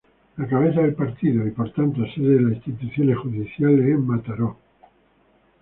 La 0.37 0.47
cabeza 0.47 0.81
de 0.81 0.93
partido 0.93 1.45
y 1.45 1.51
por 1.51 1.71
tanto 1.73 2.03
sede 2.15 2.37
de 2.37 2.41
las 2.41 2.53
instituciones 2.67 3.19
judiciales 3.19 3.85
es 3.85 3.99
Mataró. 3.99 4.57